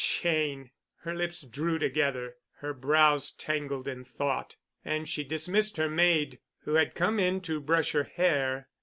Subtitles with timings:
[0.03, 0.71] Cheyne!
[1.01, 6.73] Her lips drew together, her brows tangled in thought, and she dismissed her maid, who
[6.73, 8.67] had come in to brush her hair.